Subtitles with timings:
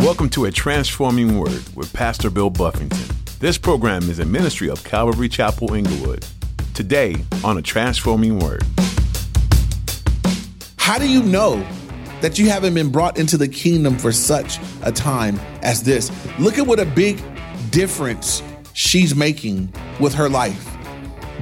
[0.00, 3.14] Welcome to A Transforming Word with Pastor Bill Buffington.
[3.38, 6.24] This program is a ministry of Calvary Chapel Inglewood.
[6.72, 8.62] Today on A Transforming Word.
[10.78, 11.62] How do you know
[12.22, 16.10] that you haven't been brought into the kingdom for such a time as this?
[16.38, 17.22] Look at what a big
[17.70, 18.42] difference
[18.72, 19.70] she's making
[20.00, 20.66] with her life.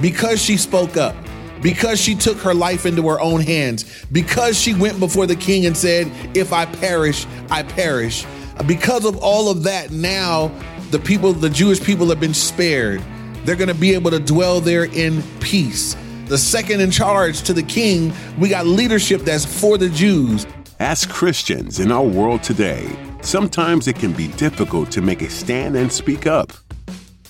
[0.01, 1.15] Because she spoke up,
[1.61, 5.65] because she took her life into her own hands, because she went before the king
[5.65, 8.25] and said, If I perish, I perish.
[8.65, 10.51] Because of all of that, now
[10.91, 13.01] the people, the Jewish people have been spared.
[13.45, 15.95] They're going to be able to dwell there in peace.
[16.25, 20.45] The second in charge to the king, we got leadership that's for the Jews.
[20.79, 22.89] As Christians in our world today,
[23.21, 26.53] sometimes it can be difficult to make a stand and speak up.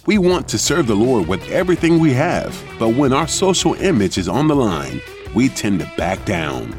[0.05, 4.17] We want to serve the Lord with everything we have, but when our social image
[4.17, 5.01] is on the line,
[5.35, 6.73] we tend to back down.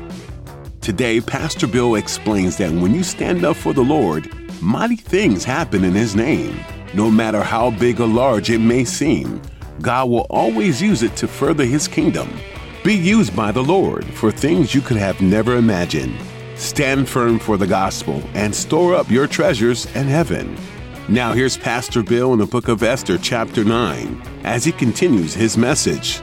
[0.81, 4.31] Today, Pastor Bill explains that when you stand up for the Lord,
[4.63, 6.59] mighty things happen in His name.
[6.95, 9.41] No matter how big or large it may seem,
[9.81, 12.29] God will always use it to further His kingdom.
[12.85, 16.17] Be used by the Lord for things you could have never imagined.
[16.57, 20.57] Stand firm for the gospel and store up your treasures in heaven.
[21.09, 25.57] Now, here's Pastor Bill in the book of Esther, chapter 9, as he continues his
[25.57, 26.21] message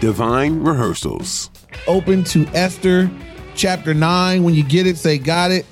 [0.00, 1.50] Divine Reversals.
[1.86, 3.10] Open to Esther
[3.56, 4.44] chapter 9.
[4.44, 5.66] When you get it, say, Got it.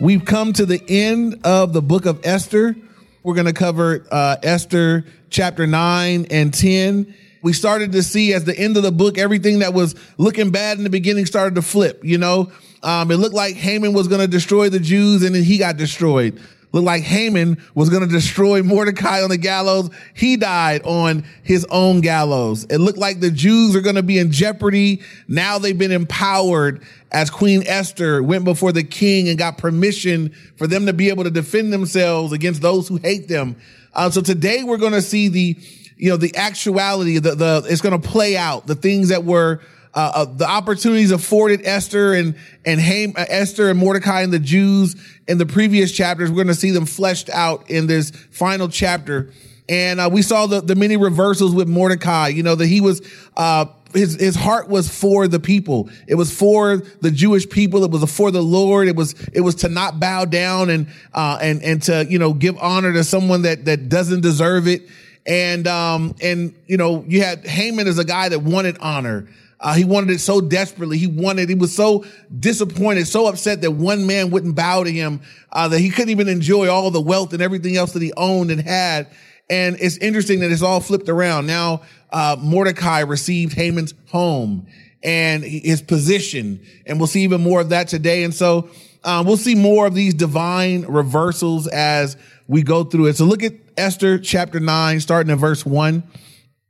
[0.00, 2.74] We've come to the end of the book of Esther.
[3.22, 7.14] We're going to cover uh, Esther chapter 9 and 10.
[7.42, 10.78] We started to see as the end of the book, everything that was looking bad
[10.78, 12.00] in the beginning started to flip.
[12.02, 12.50] You know,
[12.82, 15.76] um, it looked like Haman was going to destroy the Jews and then he got
[15.76, 16.40] destroyed
[16.74, 19.90] looked like Haman was going to destroy Mordecai on the gallows.
[20.12, 22.64] He died on his own gallows.
[22.64, 25.00] It looked like the Jews are going to be in jeopardy.
[25.28, 30.66] Now they've been empowered as Queen Esther went before the king and got permission for
[30.66, 33.54] them to be able to defend themselves against those who hate them.
[33.94, 35.56] Uh, so today we're going to see the,
[35.96, 39.60] you know, the actuality, the, the, it's going to play out the things that were
[39.94, 44.40] uh, uh, the opportunities afforded Esther and and Ham, uh, Esther and Mordecai and the
[44.40, 44.96] Jews
[45.28, 46.30] in the previous chapters.
[46.30, 49.30] We're going to see them fleshed out in this final chapter.
[49.68, 52.28] And uh, we saw the, the many reversals with Mordecai.
[52.28, 53.00] You know that he was
[53.36, 55.88] uh, his his heart was for the people.
[56.06, 57.82] It was for the Jewish people.
[57.84, 58.88] It was for the Lord.
[58.88, 62.34] It was it was to not bow down and uh, and and to you know
[62.34, 64.82] give honor to someone that that doesn't deserve it.
[65.26, 69.28] And um and you know you had Haman as a guy that wanted honor.
[69.64, 70.98] Uh, he wanted it so desperately.
[70.98, 72.04] He wanted, he was so
[72.38, 76.28] disappointed, so upset that one man wouldn't bow to him, uh, that he couldn't even
[76.28, 79.08] enjoy all the wealth and everything else that he owned and had.
[79.48, 81.46] And it's interesting that it's all flipped around.
[81.46, 81.80] Now,
[82.10, 84.66] uh, Mordecai received Haman's home
[85.02, 86.60] and his position.
[86.84, 88.22] And we'll see even more of that today.
[88.24, 88.68] And so,
[89.02, 93.16] uh, we'll see more of these divine reversals as we go through it.
[93.16, 96.02] So look at Esther chapter nine, starting in verse one.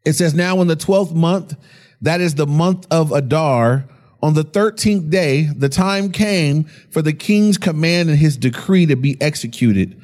[0.05, 1.57] It says, now in the 12th month,
[2.03, 3.85] that is the month of Adar.
[4.23, 8.97] On the 13th day, the time came for the king's command and his decree to
[8.97, 10.01] be executed.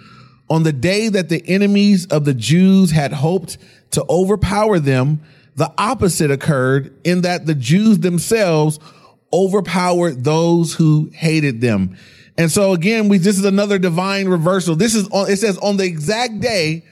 [0.50, 3.56] On the day that the enemies of the Jews had hoped
[3.92, 5.20] to overpower them,
[5.56, 8.78] the opposite occurred in that the Jews themselves
[9.32, 11.96] overpowered those who hated them.
[12.36, 14.74] And so again, we, this is another divine reversal.
[14.74, 16.84] This is on, it says on the exact day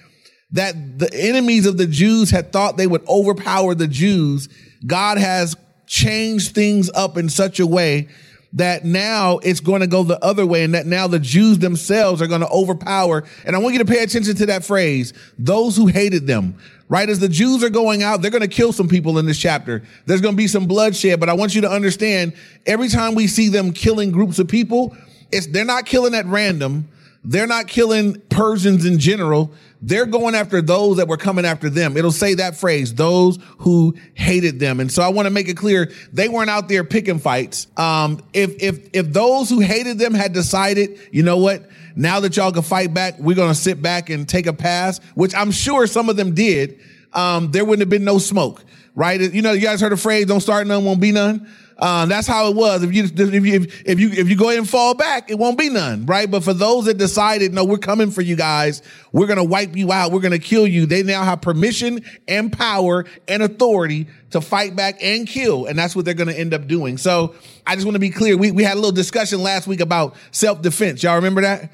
[0.53, 4.49] that the enemies of the Jews had thought they would overpower the Jews,
[4.87, 8.09] God has changed things up in such a way
[8.55, 12.23] that now it's going to go the other way and that now the Jews themselves
[12.23, 13.25] are going to overpower.
[13.45, 16.57] And I want you to pay attention to that phrase, those who hated them,
[16.89, 17.09] right?
[17.09, 19.83] As the Jews are going out, they're going to kill some people in this chapter.
[20.07, 22.33] There's going to be some bloodshed, but I want you to understand
[22.65, 24.97] every time we see them killing groups of people,
[25.31, 26.89] it's, they're not killing at random.
[27.25, 29.53] They're not killing Persians in general.
[29.81, 31.97] They're going after those that were coming after them.
[31.97, 34.81] It'll say that phrase, those who hated them.
[34.81, 37.69] And so I want to make it clear they weren't out there picking fights.
[37.77, 41.69] Um, if, if, if those who hated them had decided, you know what?
[41.95, 44.99] Now that y'all can fight back, we're going to sit back and take a pass,
[45.15, 46.81] which I'm sure some of them did.
[47.13, 48.65] Um, there wouldn't have been no smoke,
[48.95, 49.21] right?
[49.21, 51.49] You know, you guys heard the phrase, don't start none, won't be none.
[51.81, 52.83] Um, that's how it was.
[52.83, 55.57] If you, if you, if you, if you go ahead and fall back, it won't
[55.57, 56.29] be none, right?
[56.29, 58.83] But for those that decided, no, we're coming for you guys.
[59.13, 60.11] We're to wipe you out.
[60.11, 60.87] We're to kill you.
[60.87, 65.67] They now have permission and power and authority to fight back and kill.
[65.67, 66.99] And that's what they're to end up doing.
[66.99, 68.37] So I just want to be clear.
[68.37, 71.05] We, we had a little discussion last week about self defense.
[71.05, 71.71] Y'all remember that?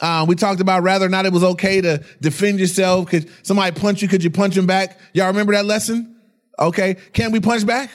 [0.00, 3.06] Uh, we talked about or not it was okay to defend yourself.
[3.06, 4.08] Could somebody punch you?
[4.08, 4.98] Could you punch him back?
[5.12, 6.16] Y'all remember that lesson?
[6.58, 6.96] Okay.
[7.12, 7.90] Can we punch back?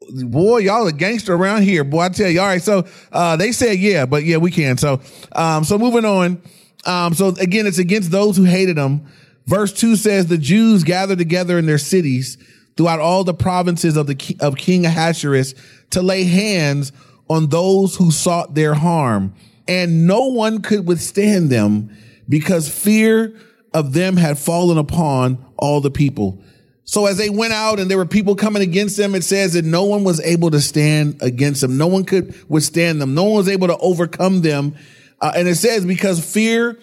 [0.00, 1.82] Boy, y'all a gangster around here.
[1.82, 2.40] Boy, I tell you.
[2.40, 2.62] All right.
[2.62, 4.76] So, uh, they said, yeah, but yeah, we can.
[4.76, 5.00] So,
[5.32, 6.42] um, so moving on.
[6.84, 9.06] Um, so again, it's against those who hated him.
[9.46, 12.38] Verse two says the Jews gathered together in their cities
[12.76, 15.54] throughout all the provinces of the, of King Ahasuerus
[15.90, 16.92] to lay hands
[17.28, 19.34] on those who sought their harm.
[19.66, 21.96] And no one could withstand them
[22.28, 23.36] because fear
[23.72, 26.42] of them had fallen upon all the people.
[26.86, 29.64] So as they went out and there were people coming against them, it says that
[29.64, 31.76] no one was able to stand against them.
[31.76, 33.12] No one could withstand them.
[33.12, 34.76] No one was able to overcome them.
[35.20, 36.78] Uh, and it says because fear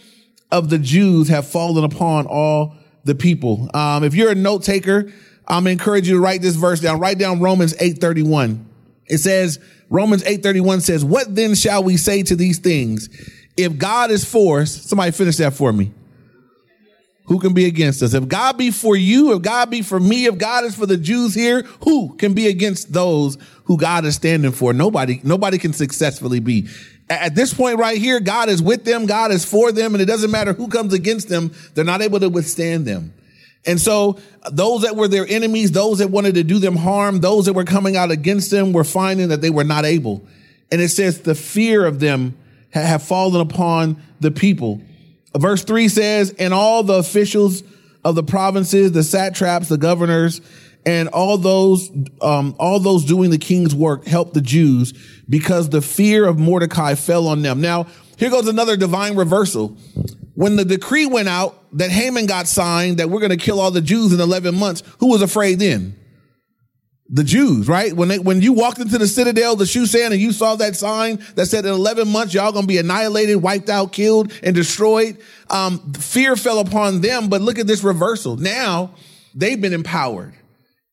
[0.52, 3.70] of the Jews have fallen upon all the people.
[3.74, 5.12] Um, if you're a note taker,
[5.48, 7.00] I'm encourage you to write this verse down.
[7.00, 8.66] Write down Romans 8:31.
[9.08, 9.60] It says
[9.90, 13.10] Romans 8:31 says, "What then shall we say to these things?
[13.56, 15.92] If God is for us, somebody finish that for me
[17.26, 18.14] who can be against us?
[18.14, 20.98] If God be for you, if God be for me, if God is for the
[20.98, 24.74] Jews here, who can be against those who God is standing for?
[24.74, 26.68] Nobody, nobody can successfully be.
[27.10, 30.06] At this point right here, God is with them, God is for them, and it
[30.06, 33.14] doesn't matter who comes against them, they're not able to withstand them.
[33.66, 37.20] And so uh, those that were their enemies, those that wanted to do them harm,
[37.20, 40.26] those that were coming out against them were finding that they were not able.
[40.72, 42.38] And it says the fear of them
[42.72, 44.82] have fallen upon the people.
[45.36, 47.64] Verse three says, and all the officials
[48.04, 50.42] of the provinces, the satraps, the governors,
[50.86, 51.90] and all those,
[52.22, 54.94] um, all those doing the king's work helped the Jews
[55.30, 57.62] because the fear of Mordecai fell on them.
[57.62, 57.88] Now,
[58.18, 59.78] here goes another divine reversal.
[60.36, 63.72] When the decree went out that Haman got signed that we're going to kill all
[63.72, 65.96] the Jews in 11 months, who was afraid then?
[67.14, 67.94] The Jews, right?
[67.94, 70.76] When they, when you walked into the citadel, the shoe Shushan, and you saw that
[70.76, 75.20] sign that said in 11 months, y'all gonna be annihilated, wiped out, killed, and destroyed.
[75.48, 78.36] Um, fear fell upon them, but look at this reversal.
[78.36, 78.96] Now
[79.36, 80.34] they've been empowered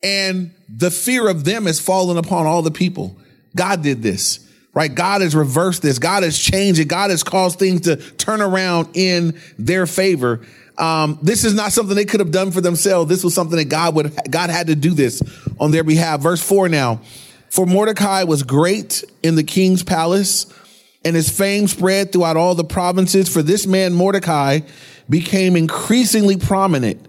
[0.03, 3.17] and the fear of them has fallen upon all the people.
[3.57, 4.95] God did this, right?
[4.95, 5.99] God has reversed this.
[5.99, 6.87] God has changed it.
[6.87, 10.43] God has caused things to turn around in their favor.
[10.81, 13.11] Um, this is not something they could have done for themselves.
[13.11, 15.23] This was something that God would, God had to do this
[15.61, 16.21] on their behalf.
[16.21, 17.03] Verse four now,
[17.51, 20.47] for Mordecai was great in the king's palace
[21.05, 23.29] and his fame spread throughout all the provinces.
[23.29, 24.61] For this man, Mordecai,
[25.09, 27.07] became increasingly prominent.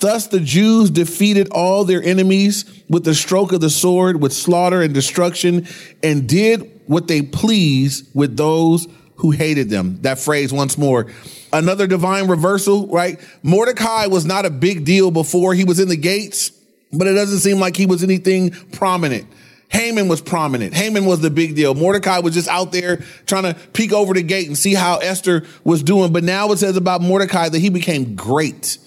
[0.00, 4.80] Thus the Jews defeated all their enemies with the stroke of the sword, with slaughter
[4.82, 5.66] and destruction,
[6.02, 8.86] and did what they pleased with those
[9.16, 9.98] who hated them.
[10.02, 11.06] That phrase once more.
[11.52, 13.20] Another divine reversal, right?
[13.42, 16.50] Mordecai was not a big deal before he was in the gates,
[16.92, 19.26] but it doesn't seem like he was anything prominent.
[19.68, 20.74] Haman was prominent.
[20.74, 21.74] Haman was the big deal.
[21.74, 25.44] Mordecai was just out there trying to peek over the gate and see how Esther
[25.64, 26.12] was doing.
[26.12, 28.78] But now it says about Mordecai that he became great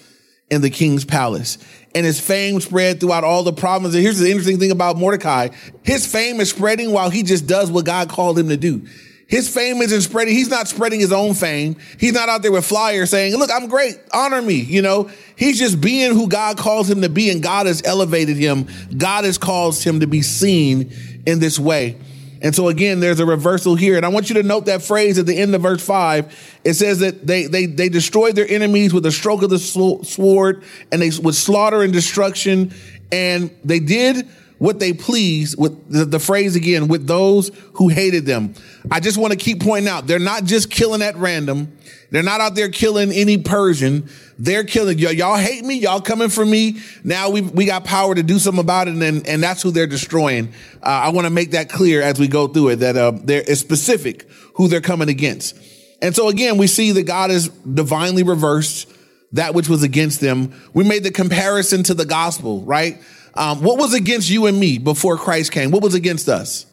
[0.50, 1.58] in the king's palace
[1.94, 3.96] and his fame spread throughout all the provinces.
[3.96, 5.48] And here's the interesting thing about Mordecai.
[5.82, 8.86] His fame is spreading while he just does what God called him to do.
[9.28, 10.34] His fame isn't spreading.
[10.34, 11.76] He's not spreading his own fame.
[12.00, 14.00] He's not out there with flyers saying, look, I'm great.
[14.10, 14.54] Honor me.
[14.54, 18.38] You know, he's just being who God calls him to be and God has elevated
[18.38, 18.66] him.
[18.96, 20.90] God has caused him to be seen
[21.26, 21.98] in this way.
[22.40, 23.98] And so again, there's a reversal here.
[23.98, 26.34] And I want you to note that phrase at the end of verse five.
[26.64, 30.64] It says that they, they, they destroyed their enemies with a stroke of the sword
[30.90, 32.72] and they with slaughter and destruction.
[33.12, 34.26] And they did
[34.58, 38.54] what they please with the, the, phrase again, with those who hated them.
[38.90, 41.76] I just want to keep pointing out, they're not just killing at random.
[42.10, 44.08] They're not out there killing any Persian.
[44.38, 45.74] They're killing y- y'all hate me.
[45.78, 46.78] Y'all coming for me.
[47.04, 48.94] Now we we got power to do something about it.
[48.94, 50.52] And, and that's who they're destroying.
[50.82, 53.42] Uh, I want to make that clear as we go through it, that, uh, there
[53.42, 55.56] is specific who they're coming against.
[56.00, 58.90] And so again, we see that God is divinely reversed
[59.32, 60.54] that which was against them.
[60.72, 62.98] We made the comparison to the gospel, right?
[63.38, 65.70] Um, what was against you and me before Christ came?
[65.70, 66.66] What was against us?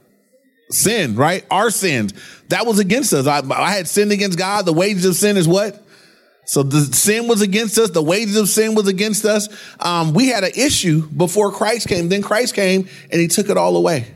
[0.72, 1.46] Sin, right?
[1.52, 2.12] Our sins.
[2.50, 3.28] That was against us.
[3.28, 4.66] I, I had sinned against God.
[4.66, 5.86] The wages of sin is what?
[6.46, 7.92] So the sin was against us.
[7.92, 9.48] The wages of sin was against us.
[9.80, 12.10] Um, we had an issue before Christ came.
[12.10, 14.08] Then Christ came and he took it all away.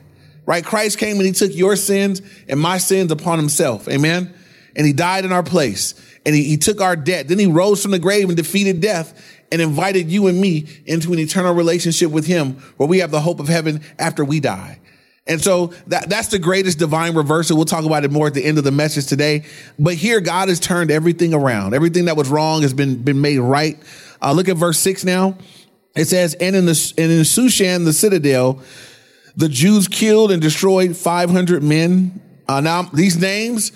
[0.48, 0.66] Right?
[0.66, 3.88] Christ came and he took your sins and my sins upon himself.
[3.88, 4.34] Amen.
[4.76, 5.94] And he died in our place
[6.26, 7.28] and he, he took our debt.
[7.28, 11.14] Then he rose from the grave and defeated death and invited you and me into
[11.14, 14.80] an eternal relationship with him where we have the hope of heaven after we die.
[15.28, 17.56] And so that, that's the greatest divine reversal.
[17.56, 19.46] We'll talk about it more at the end of the message today.
[19.78, 21.76] But here, God has turned everything around.
[21.76, 23.78] Everything that was wrong has been, been made right.
[24.22, 25.38] Uh, look at verse six now.
[25.96, 28.62] It says, and in the, and in Shushan, the citadel,
[29.36, 32.22] the Jews killed and destroyed 500 men.
[32.48, 33.72] Uh, now these names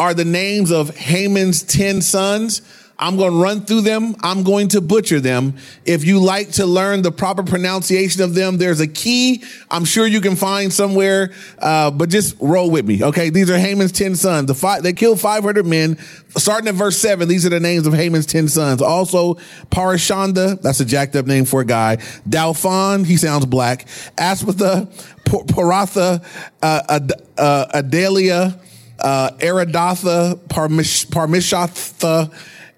[0.00, 2.62] are the names of Haman's 10 sons.
[2.98, 4.14] I'm going to run through them.
[4.22, 5.56] I'm going to butcher them.
[5.84, 10.06] If you like to learn the proper pronunciation of them, there's a key I'm sure
[10.06, 13.02] you can find somewhere, uh, but just roll with me.
[13.02, 13.30] Okay.
[13.30, 14.46] These are Haman's 10 sons.
[14.46, 15.98] The five, they killed 500 men.
[16.36, 18.80] Starting at verse 7, these are the names of Haman's 10 sons.
[18.80, 19.34] Also,
[19.70, 21.96] Parashanda, that's a jacked up name for a guy.
[22.28, 23.86] Dalphon, he sounds black.
[24.16, 24.86] Aspatha,
[25.24, 26.24] Paratha,
[26.62, 27.00] uh,
[27.38, 28.60] uh, Adalia,
[29.00, 32.32] uh, Aridatha, Parmish, Parmishatha,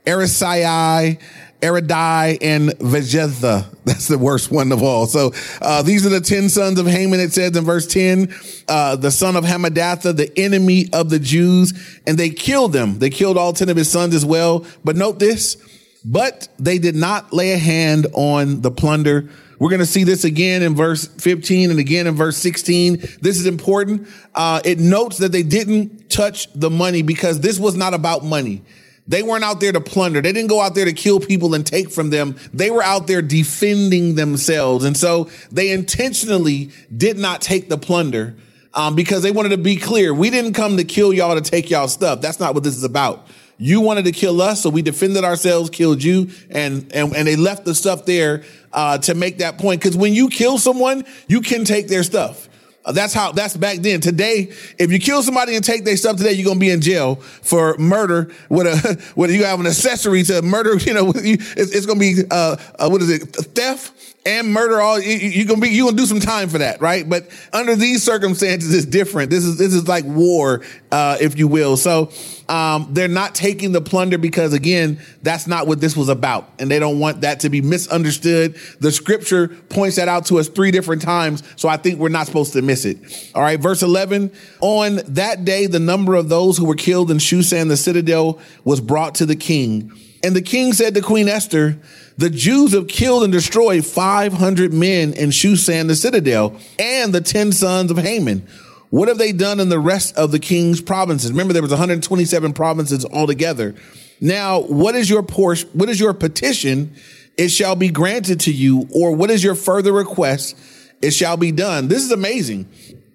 [0.06, 1.20] Erisai,
[1.60, 3.66] Eridai, and Vejetha.
[3.84, 5.06] That's the worst one of all.
[5.06, 8.34] So uh, these are the 10 sons of Haman, it says in verse 10,
[8.68, 12.98] uh, the son of Hammedatha, the enemy of the Jews, and they killed them.
[12.98, 14.64] They killed all 10 of his sons as well.
[14.84, 15.56] But note this,
[16.04, 19.28] but they did not lay a hand on the plunder.
[19.58, 22.98] We're going to see this again in verse 15 and again in verse 16.
[23.20, 24.06] This is important.
[24.34, 28.62] Uh, it notes that they didn't touch the money because this was not about money.
[29.08, 30.20] They weren't out there to plunder.
[30.20, 32.36] They didn't go out there to kill people and take from them.
[32.52, 34.84] They were out there defending themselves.
[34.84, 38.34] And so they intentionally did not take the plunder
[38.74, 40.12] um, because they wanted to be clear.
[40.12, 42.20] We didn't come to kill y'all to take y'all stuff.
[42.20, 43.28] That's not what this is about.
[43.58, 47.36] You wanted to kill us, so we defended ourselves, killed you, and and, and they
[47.36, 49.80] left the stuff there uh, to make that point.
[49.80, 52.50] Because when you kill someone, you can take their stuff.
[52.92, 54.00] That's how, that's back then.
[54.00, 57.16] Today, if you kill somebody and take their stuff today, you're to be in jail
[57.16, 61.86] for murder with a, with you have an accessory to murder, you know, it's, it's
[61.86, 63.22] going to be, uh, uh, what is it?
[63.34, 66.80] Theft and murder all you, you're gonna be you're gonna do some time for that
[66.80, 67.08] right?
[67.08, 69.30] But under these circumstances it's different.
[69.30, 71.76] This is this is like war uh, if you will.
[71.76, 72.10] So
[72.48, 76.50] um, they're not taking the plunder because again that's not what this was about.
[76.58, 78.56] And they don't want that to be misunderstood.
[78.80, 82.26] The scripture points that out to us three different times so i think we're not
[82.26, 83.30] supposed to miss it.
[83.34, 87.18] All right verse 11 on that day the number of those who were killed in
[87.18, 89.92] shushan the citadel was brought to the king
[90.26, 91.78] and the king said to queen esther
[92.18, 97.52] the Jews have killed and destroyed 500 men in Shushan, the citadel, and the 10
[97.52, 98.46] sons of Haman.
[98.88, 101.30] What have they done in the rest of the king's provinces?
[101.30, 103.74] Remember, there was 127 provinces altogether.
[104.18, 105.68] Now, what is your portion?
[105.74, 106.94] What is your petition?
[107.36, 108.88] It shall be granted to you.
[108.94, 110.56] Or what is your further request?
[111.02, 111.88] It shall be done.
[111.88, 112.66] This is amazing.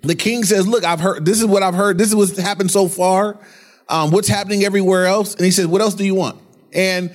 [0.04, 1.98] The king says, look, I've heard, this is what I've heard.
[1.98, 3.40] This is what's happened so far.
[3.90, 5.34] Um, what's happening everywhere else.
[5.34, 6.40] And he says, what else do you want?
[6.74, 7.14] And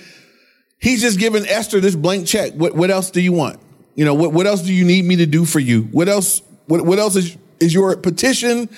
[0.78, 2.52] He's just giving Esther this blank check.
[2.52, 3.58] What, what else do you want?
[3.94, 5.82] You know, what, what else do you need me to do for you?
[5.84, 8.68] What else, what, what else is, is your petition?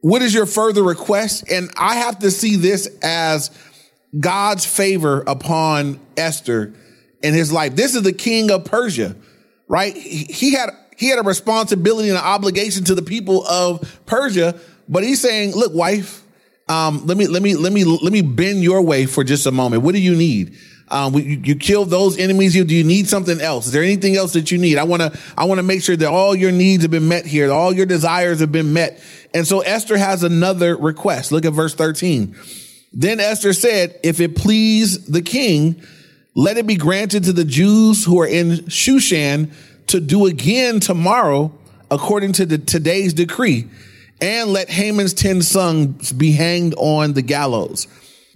[0.00, 1.50] What is your further request?
[1.50, 3.50] And I have to see this as
[4.18, 6.72] God's favor upon Esther
[7.22, 7.74] in his life.
[7.74, 9.16] This is the king of Persia,
[9.66, 9.96] right?
[9.96, 15.02] He had, he had a responsibility and an obligation to the people of Persia, but
[15.02, 16.23] he's saying, look, wife,
[16.68, 19.50] um, let me, let me, let me, let me bend your way for just a
[19.50, 19.82] moment.
[19.82, 20.56] What do you need?
[20.88, 22.54] Um, you, you kill those enemies.
[22.54, 23.66] You, do you need something else?
[23.66, 24.78] Is there anything else that you need?
[24.78, 27.26] I want to, I want to make sure that all your needs have been met
[27.26, 27.50] here.
[27.50, 29.02] All your desires have been met.
[29.34, 31.32] And so Esther has another request.
[31.32, 32.36] Look at verse 13.
[32.92, 35.82] Then Esther said, if it please the king,
[36.34, 39.52] let it be granted to the Jews who are in Shushan
[39.88, 41.52] to do again tomorrow
[41.90, 43.68] according to the today's decree
[44.20, 47.86] and let Haman's 10 sons be hanged on the gallows.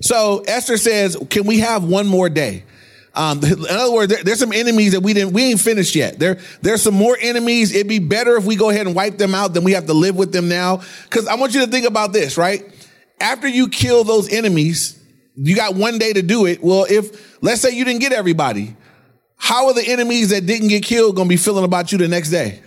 [0.01, 2.65] So Esther says, can we have one more day?
[3.15, 6.19] Um, in other words, there, there's some enemies that we didn't, we ain't finished yet.
[6.19, 7.75] There, there's some more enemies.
[7.75, 9.95] It'd be better if we go ahead and wipe them out than we have to
[9.95, 10.83] live with them now.
[11.11, 12.65] Cause I want you to think about this, right?
[13.21, 15.03] After you kill those enemies,
[15.35, 16.63] you got one day to do it.
[16.63, 18.77] Well, if, let's say you didn't get everybody,
[19.37, 22.09] how are the enemies that didn't get killed going to be feeling about you the
[22.09, 22.61] next day?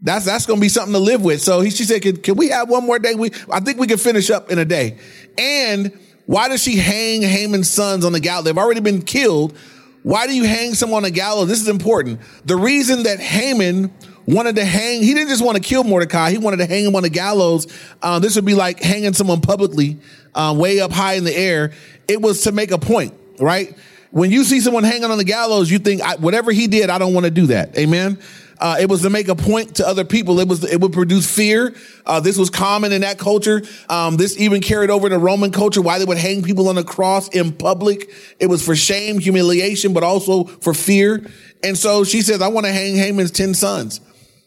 [0.00, 1.42] That's that's going to be something to live with.
[1.42, 3.14] So he, she said, can, can we have one more day?
[3.14, 4.98] We I think we can finish up in a day.
[5.36, 8.44] And why does she hang Haman's sons on the gallows?
[8.44, 9.56] They've already been killed.
[10.02, 11.48] Why do you hang someone on a gallows?
[11.48, 12.20] This is important.
[12.44, 13.92] The reason that Haman
[14.26, 16.30] wanted to hang, he didn't just want to kill Mordecai.
[16.30, 17.66] He wanted to hang him on the gallows.
[18.00, 19.98] Uh, this would be like hanging someone publicly,
[20.34, 21.72] uh, way up high in the air.
[22.06, 23.76] It was to make a point, right?
[24.10, 27.14] When you see someone hanging on the gallows, you think, whatever he did, I don't
[27.14, 27.76] want to do that.
[27.76, 28.18] Amen.
[28.60, 30.40] Uh, it was to make a point to other people.
[30.40, 31.74] It was, it would produce fear.
[32.04, 33.62] Uh, this was common in that culture.
[33.88, 36.84] Um, this even carried over to Roman culture, why they would hang people on the
[36.84, 38.10] cross in public.
[38.40, 41.24] It was for shame, humiliation, but also for fear.
[41.62, 44.00] And so she says, I want to hang Haman's 10 sons,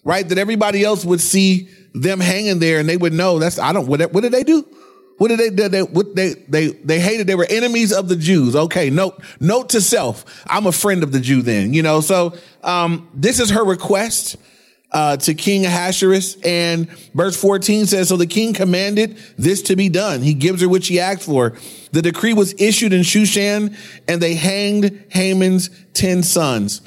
[0.04, 0.28] right?
[0.28, 3.88] That everybody else would see them hanging there and they would know that's, I don't,
[3.88, 4.66] what, what did they do?
[5.22, 5.70] What did they do?
[5.70, 7.28] They, what they, they, they hated.
[7.28, 8.56] They were enemies of the Jews.
[8.56, 8.90] Okay.
[8.90, 10.26] Note, note to self.
[10.48, 14.38] I'm a friend of the Jew then, you know, so, um, this is her request.
[14.92, 16.38] uh, to King Ahasuerus.
[16.42, 20.24] And verse 14 says, So the king commanded this to be done.
[20.24, 21.54] He gives her what she asked for.
[21.92, 26.82] The decree was issued in Shushan, and they hanged Haman's 10 sons.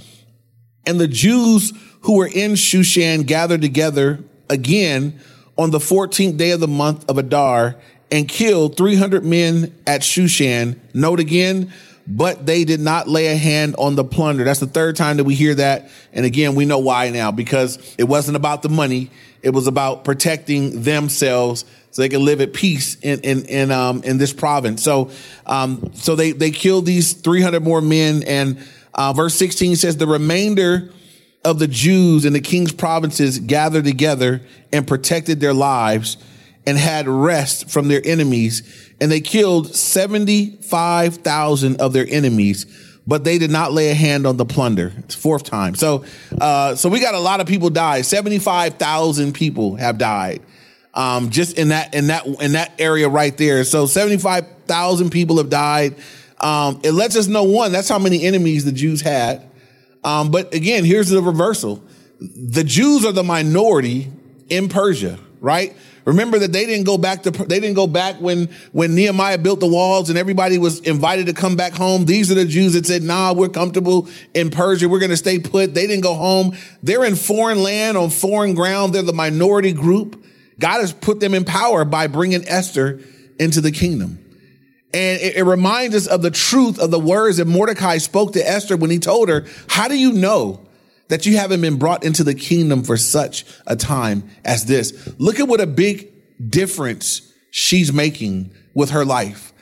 [0.85, 5.21] And the Jews who were in Shushan gathered together again
[5.57, 7.77] on the 14th day of the month of Adar
[8.11, 10.79] and killed 300 men at Shushan.
[10.93, 11.73] Note again,
[12.07, 14.45] but they did not lay a hand on the plunder.
[14.45, 15.91] That's the third time that we hear that.
[16.13, 19.11] And again, we know why now because it wasn't about the money.
[19.43, 24.03] It was about protecting themselves so they could live at peace in, in, in, um,
[24.03, 24.83] in this province.
[24.83, 25.11] So,
[25.47, 28.23] um, so they, they killed these 300 more men.
[28.25, 28.59] And,
[28.95, 30.91] uh, verse 16 says the remainder
[31.45, 34.41] of the Jews in the king's provinces gathered together
[34.73, 36.17] and protected their lives
[36.67, 42.67] and had rest from their enemies and they killed 75,000 of their enemies,
[43.07, 44.93] but they did not lay a hand on the plunder.
[44.99, 45.75] It's fourth time.
[45.75, 46.05] So,
[46.41, 48.03] uh, so we got a lot of people die.
[48.03, 50.43] 75,000 people have died.
[50.95, 53.65] Um, just in that, in that, in that area right there.
[53.65, 55.97] So 75,000 people have died.
[56.41, 59.43] Um, it lets us know one, that's how many enemies the Jews had.
[60.05, 61.83] Um, but again, here's the reversal.
[62.21, 64.13] The Jews are the minority
[64.49, 65.75] in Persia, right?
[66.05, 69.61] Remember that they didn't go back to, they didn't go back when, when Nehemiah built
[69.61, 72.05] the walls and everybody was invited to come back home.
[72.05, 74.89] These are the Jews that said, nah, we're comfortable in Persia.
[74.89, 75.73] We're going to stay put.
[75.73, 76.57] They didn't go home.
[76.83, 78.95] They're in foreign land on foreign ground.
[78.95, 80.23] They're the minority group.
[80.59, 83.01] God has put them in power by bringing Esther
[83.39, 84.19] into the kingdom.
[84.93, 88.49] And it, it, reminds us of the truth of the words that Mordecai spoke to
[88.49, 90.61] Esther when he told her, how do you know
[91.09, 95.15] that you haven't been brought into the kingdom for such a time as this.
[95.19, 96.11] Look at what a big
[96.51, 99.53] difference she's making with her life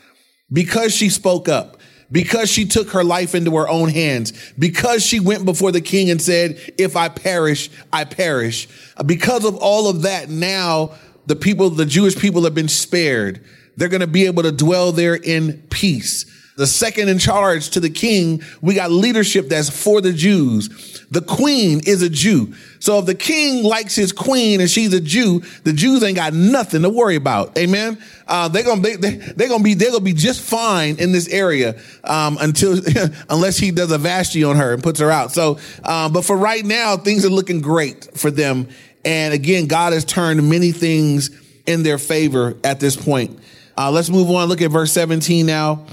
[0.52, 1.78] because she spoke up,
[2.10, 6.10] because she took her life into her own hands, because she went before the king
[6.10, 8.68] and said, if I perish, I perish.
[9.04, 10.92] Because of all of that, now
[11.26, 13.44] the people, the Jewish people have been spared.
[13.76, 17.80] They're going to be able to dwell there in peace the second in charge to
[17.80, 21.06] the king, we got leadership that's for the Jews.
[21.10, 22.54] The queen is a Jew.
[22.78, 26.32] So if the king likes his queen and she's a Jew, the Jews ain't got
[26.32, 27.56] nothing to worry about.
[27.58, 27.98] Amen.
[28.26, 31.28] Uh, they're gonna they, they, they're gonna be they're gonna be just fine in this
[31.28, 32.78] area um, until
[33.28, 35.32] unless he does a Vashti on her and puts her out.
[35.32, 38.68] So, um, but for right now, things are looking great for them.
[39.04, 41.30] And again, God has turned many things
[41.66, 43.38] in their favor at this point.
[43.76, 44.48] Uh, let's move on.
[44.48, 45.86] Look at verse 17 now.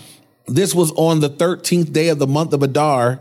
[0.49, 3.19] This was on the 13th day of the month of Adar.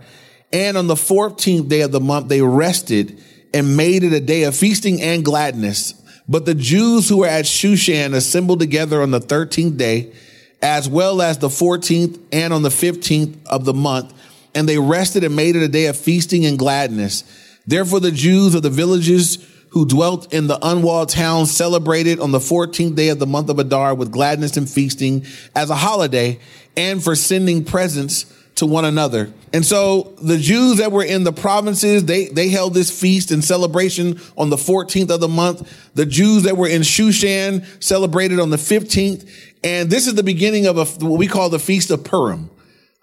[0.53, 4.45] And on the 14th day of the month, they rested and made it a day
[4.45, 5.95] of feasting and gladness.
[6.29, 10.13] But the Jews who were at Shushan assembled together on the 13th day,
[10.61, 14.13] as well as the 14th and on the 15th of the month.
[14.55, 17.25] And they rested and made it a day of feasting and gladness.
[17.67, 22.39] Therefore, the Jews of the villages who dwelt in the unwalled towns celebrated on the
[22.39, 26.39] 14th day of the month of Adar with gladness and feasting as a holiday
[26.79, 29.33] and for sending presents to one another.
[29.53, 33.45] And so the Jews that were in the provinces, they, they held this feast and
[33.45, 35.91] celebration on the 14th of the month.
[35.95, 39.29] The Jews that were in Shushan celebrated on the 15th.
[39.65, 42.49] And this is the beginning of a, what we call the Feast of Purim.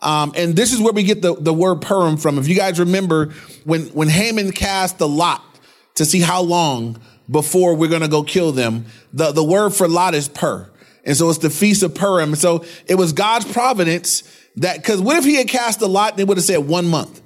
[0.02, 2.38] Um, and this is where we get the, the word Purim from.
[2.38, 3.34] If you guys remember
[3.66, 5.44] when, when Haman cast the lot
[5.96, 9.88] to see how long before we're going to go kill them, the, the word for
[9.88, 10.70] lot is pur.
[11.06, 12.30] And so it's the Feast of Purim.
[12.30, 14.24] And So it was God's providence
[14.58, 16.18] that, cause what if he had cast a lot?
[16.18, 17.22] They would have said one month.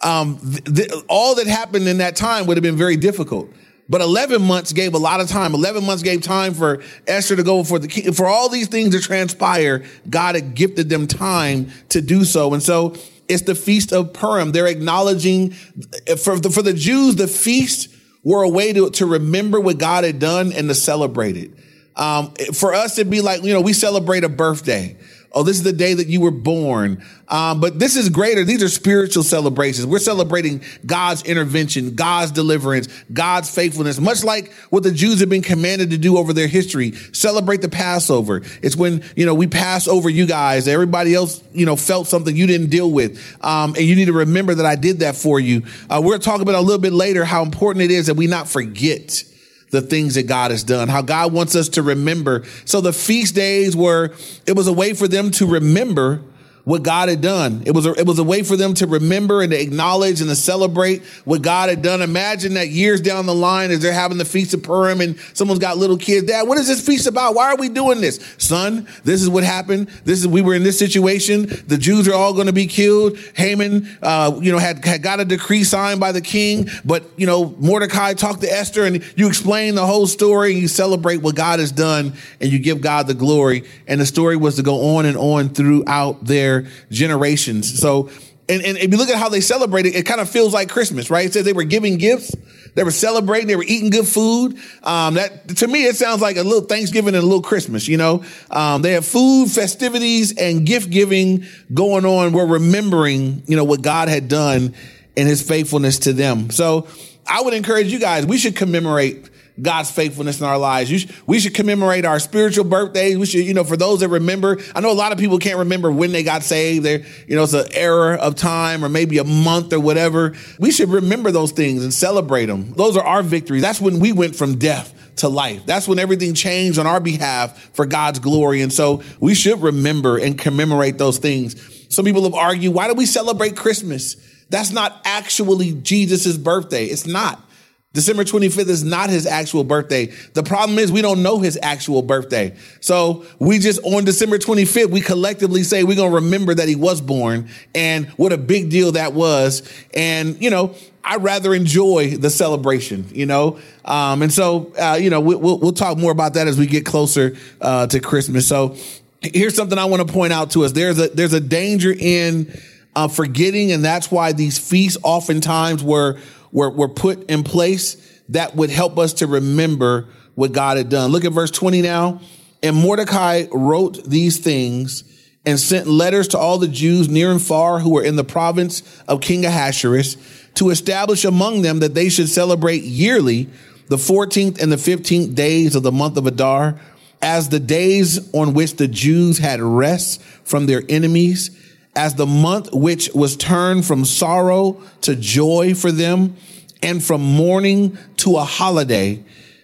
[0.00, 3.52] Um, th- th- all that happened in that time would have been very difficult.
[3.88, 5.54] But 11 months gave a lot of time.
[5.54, 8.12] 11 months gave time for Esther to go for the king.
[8.12, 12.54] For all these things to transpire, God had gifted them time to do so.
[12.54, 12.96] And so
[13.28, 14.52] it's the Feast of Purim.
[14.52, 17.88] They're acknowledging for the, for the Jews, the feast
[18.24, 21.50] were a way to, to remember what God had done and to celebrate it.
[21.96, 24.96] Um, for us, it'd be like, you know, we celebrate a birthday.
[25.34, 27.02] Oh, this is the day that you were born.
[27.28, 28.44] Um, but this is greater.
[28.44, 29.86] These are spiritual celebrations.
[29.86, 35.40] We're celebrating God's intervention, God's deliverance, God's faithfulness, much like what the Jews have been
[35.40, 36.92] commanded to do over their history.
[37.12, 38.42] Celebrate the Passover.
[38.60, 40.68] It's when, you know, we pass over you guys.
[40.68, 43.18] Everybody else, you know, felt something you didn't deal with.
[43.42, 45.62] Um, and you need to remember that I did that for you.
[45.88, 48.48] Uh, we're talking about a little bit later how important it is that we not
[48.48, 49.24] forget
[49.72, 52.44] the things that God has done, how God wants us to remember.
[52.66, 54.12] So the feast days were,
[54.46, 56.22] it was a way for them to remember
[56.64, 57.62] what God had done.
[57.66, 60.30] It was a, it was a way for them to remember and to acknowledge and
[60.30, 62.02] to celebrate what God had done.
[62.02, 65.58] Imagine that years down the line as they're having the feast of Purim and someone's
[65.58, 66.26] got little kids.
[66.26, 67.34] Dad, what is this feast about?
[67.34, 68.20] Why are we doing this?
[68.38, 69.88] Son, this is what happened.
[70.04, 71.46] This is we were in this situation.
[71.66, 73.18] The Jews are all going to be killed.
[73.34, 77.26] Haman, uh, you know, had, had got a decree signed by the king, but you
[77.26, 81.34] know, Mordecai talked to Esther and you explain the whole story and you celebrate what
[81.34, 83.64] God has done and you give God the glory.
[83.88, 86.51] And the story was to go on and on throughout their
[86.90, 87.80] generations.
[87.80, 88.10] So,
[88.48, 91.10] and, and if you look at how they celebrated, it kind of feels like Christmas,
[91.10, 91.26] right?
[91.26, 92.34] It says they were giving gifts,
[92.74, 94.58] they were celebrating, they were eating good food.
[94.82, 97.88] Um, that to me, it sounds like a little Thanksgiving and a little Christmas.
[97.88, 102.32] You know, um, they have food, festivities, and gift giving going on.
[102.32, 104.74] We're remembering, you know, what God had done
[105.16, 106.50] and His faithfulness to them.
[106.50, 106.88] So,
[107.26, 108.26] I would encourage you guys.
[108.26, 111.06] We should commemorate God's faithfulness in our lives.
[111.26, 113.18] We should commemorate our spiritual birthdays.
[113.18, 115.58] We should, you know, for those that remember, I know a lot of people can't
[115.58, 116.84] remember when they got saved.
[116.86, 120.34] There, you know, it's an error of time or maybe a month or whatever.
[120.58, 122.72] We should remember those things and celebrate them.
[122.72, 123.60] Those are our victories.
[123.60, 125.66] That's when we went from death to life.
[125.66, 128.62] That's when everything changed on our behalf for God's glory.
[128.62, 131.94] And so we should remember and commemorate those things.
[131.94, 134.16] Some people have argued, why do we celebrate Christmas?
[134.48, 136.86] That's not actually Jesus' birthday.
[136.86, 137.46] It's not.
[137.92, 140.06] December 25th is not his actual birthday.
[140.32, 142.56] The problem is we don't know his actual birthday.
[142.80, 146.74] So we just on December 25th, we collectively say we're going to remember that he
[146.74, 149.62] was born and what a big deal that was.
[149.92, 150.74] And, you know,
[151.04, 153.58] I rather enjoy the celebration, you know?
[153.84, 156.66] Um, and so, uh, you know, we, will we'll talk more about that as we
[156.66, 158.48] get closer, uh, to Christmas.
[158.48, 158.76] So
[159.20, 160.72] here's something I want to point out to us.
[160.72, 162.58] There's a, there's a danger in,
[162.96, 163.72] uh, forgetting.
[163.72, 166.18] And that's why these feasts oftentimes were,
[166.52, 167.96] were, were put in place
[168.28, 171.10] that would help us to remember what God had done.
[171.10, 172.20] Look at verse 20 now.
[172.62, 175.04] And Mordecai wrote these things
[175.44, 178.82] and sent letters to all the Jews near and far who were in the province
[179.08, 180.16] of King Ahasuerus
[180.54, 183.48] to establish among them that they should celebrate yearly
[183.88, 186.80] the 14th and the 15th days of the month of Adar
[187.20, 191.50] as the days on which the Jews had rest from their enemies
[191.94, 196.36] as the month which was turned from sorrow to joy for them
[196.82, 199.22] and from mourning to a holiday,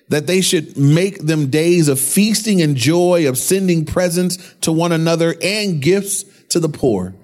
[0.09, 4.93] that they should make them days of feasting and joy, of sending presents to one
[4.93, 7.15] another and gifts to the poor.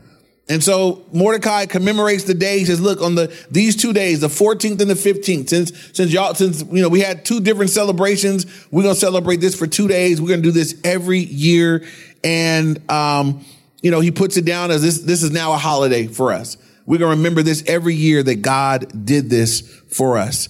[0.47, 2.59] And so Mordecai commemorates the day.
[2.59, 6.13] He says, look, on the, these two days, the 14th and the 15th, since, since
[6.13, 9.67] y'all, since, you know, we had two different celebrations, we're going to celebrate this for
[9.67, 10.21] two days.
[10.21, 11.87] We're going to do this every year.
[12.23, 13.45] And, um,
[13.85, 16.57] you know, he puts it down as this, this is now a holiday for us.
[16.87, 20.49] We're going to remember this every year that God did this for us.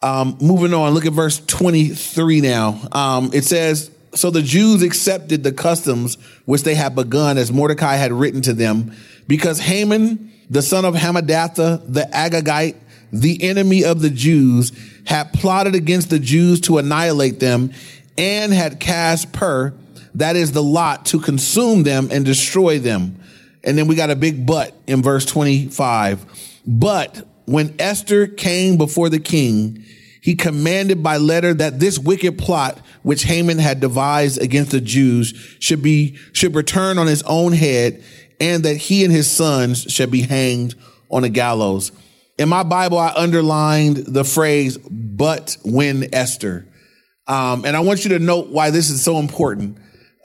[0.00, 2.80] Um, moving on, look at verse 23 now.
[2.92, 7.96] Um, it says, So the Jews accepted the customs which they had begun as Mordecai
[7.96, 8.96] had written to them,
[9.28, 12.76] because Haman, the son of Hammedatha, the Agagite,
[13.12, 14.72] the enemy of the Jews,
[15.04, 17.70] had plotted against the Jews to annihilate them
[18.16, 19.74] and had cast Pur,
[20.14, 23.20] that is the lot to consume them and destroy them.
[23.62, 26.60] And then we got a big but in verse 25.
[26.66, 29.84] But when Esther came before the king,
[30.22, 35.56] he commanded by letter that this wicked plot which Haman had devised against the Jews
[35.58, 38.02] should be, should return on his own head
[38.38, 40.74] and that he and his sons should be hanged
[41.10, 41.92] on a gallows.
[42.38, 46.66] In my Bible, I underlined the phrase, but when Esther.
[47.26, 49.78] Um, and I want you to note why this is so important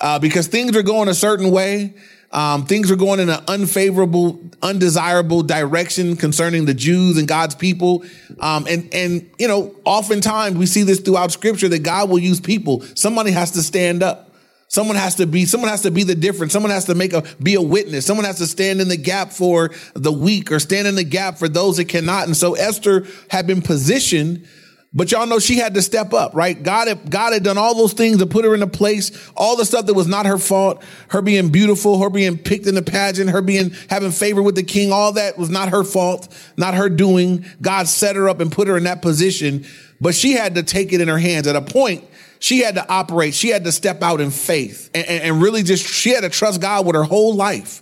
[0.06, 1.96] uh, because things are going a certain way.
[2.32, 8.04] Um, things are going in an unfavorable, undesirable direction concerning the Jews and God's people.
[8.39, 12.39] Um, and, and, you know, oftentimes we see this throughout scripture that God will use
[12.39, 12.82] people.
[12.94, 14.36] Somebody has to stand up.
[14.68, 16.54] Someone has to be, someone has to be the difference.
[16.54, 18.06] Someone has to make a, be a witness.
[18.06, 21.39] Someone has to stand in the gap for the weak or stand in the gap
[21.39, 22.28] for those that cannot.
[22.28, 24.48] And so Esther had been positioned
[24.95, 26.63] but y'all know she had to step up, right?
[26.63, 29.58] God had, God had done all those things to put her in a place, all
[29.58, 32.81] the stuff that was not her fault, her being beautiful, her being picked in the
[32.81, 36.75] pageant, her being having favor with the king, all that was not her fault, not
[36.75, 37.45] her doing.
[37.62, 39.65] God set her up and put her in that position,
[39.99, 41.45] but she had to take it in her hands.
[41.45, 42.05] At a point,
[42.39, 45.63] she had to operate, she had to step out in faith and, and, and really
[45.63, 47.81] just, she had to trust God with her whole life,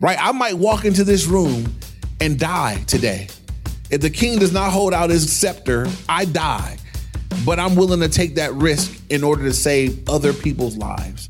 [0.00, 0.16] right?
[0.18, 1.74] I might walk into this room
[2.22, 3.28] and die today.
[3.90, 6.78] If the king does not hold out his scepter, I die.
[7.44, 11.28] But I'm willing to take that risk in order to save other people's lives.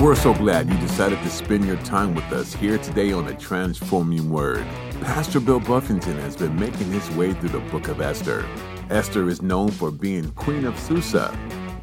[0.00, 3.34] We're so glad you decided to spend your time with us here today on the
[3.34, 4.64] Transforming Word.
[5.00, 8.46] Pastor Bill Buffington has been making his way through the book of Esther.
[8.90, 11.36] Esther is known for being Queen of Susa,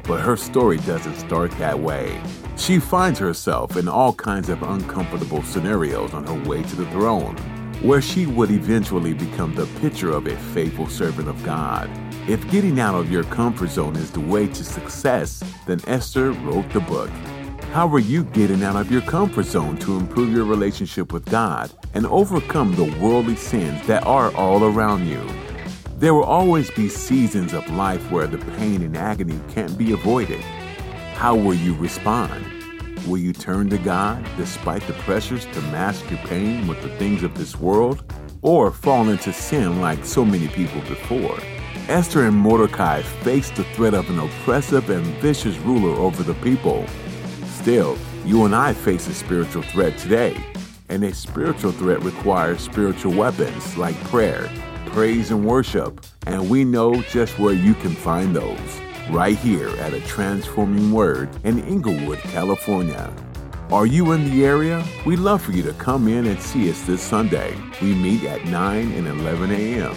[0.06, 2.20] But her story doesn't start that way.
[2.56, 7.36] She finds herself in all kinds of uncomfortable scenarios on her way to the throne,
[7.82, 11.90] where she would eventually become the picture of a faithful servant of God.
[12.28, 16.70] If getting out of your comfort zone is the way to success, then Esther wrote
[16.70, 17.10] the book.
[17.72, 21.70] How are you getting out of your comfort zone to improve your relationship with God
[21.94, 25.20] and overcome the worldly sins that are all around you?
[25.98, 30.42] There will always be seasons of life where the pain and agony can't be avoided.
[31.14, 32.44] How will you respond?
[33.06, 37.22] Will you turn to God despite the pressures to mask your pain with the things
[37.22, 38.12] of this world?
[38.42, 41.38] Or fall into sin like so many people before?
[41.88, 46.84] Esther and Mordecai faced the threat of an oppressive and vicious ruler over the people.
[47.46, 50.36] Still, you and I face a spiritual threat today,
[50.90, 54.50] and a spiritual threat requires spiritual weapons like prayer,
[54.96, 58.80] praise, and worship, and we know just where you can find those
[59.10, 63.12] right here at a Transforming Word in Inglewood, California.
[63.70, 64.82] Are you in the area?
[65.04, 67.54] We'd love for you to come in and see us this Sunday.
[67.82, 69.94] We meet at 9 and 11 a.m.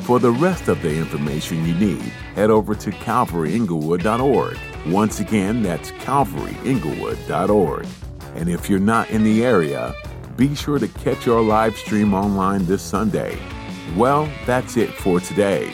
[0.00, 2.00] For the rest of the information you need,
[2.34, 4.56] head over to calvaryinglewood.org.
[4.86, 7.86] Once again, that's calvaryinglewood.org.
[8.34, 9.94] And if you're not in the area,
[10.38, 13.38] be sure to catch our live stream online this Sunday.
[13.96, 15.72] Well, that's it for today.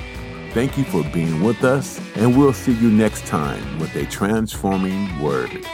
[0.53, 5.21] Thank you for being with us, and we'll see you next time with a transforming
[5.21, 5.67] word.